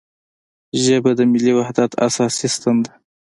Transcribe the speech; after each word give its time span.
ژبه 0.83 1.11
د 1.17 1.21
ملي 1.31 1.53
وحدت 1.59 1.91
اساسي 2.07 2.47
ستن 2.55 2.75
ده 2.85 2.91